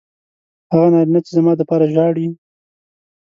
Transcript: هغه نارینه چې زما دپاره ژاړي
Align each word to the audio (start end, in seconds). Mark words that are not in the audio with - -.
هغه 0.71 0.85
نارینه 0.93 1.19
چې 1.25 1.31
زما 1.37 1.53
دپاره 1.61 1.85
ژاړي 1.93 2.27